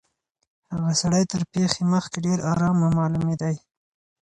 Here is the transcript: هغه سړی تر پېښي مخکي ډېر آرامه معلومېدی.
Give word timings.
هغه 0.73 0.91
سړی 1.01 1.23
تر 1.31 1.41
پېښي 1.53 1.81
مخکي 1.93 2.17
ډېر 2.25 2.39
آرامه 2.51 2.87
معلومېدی. 2.97 3.55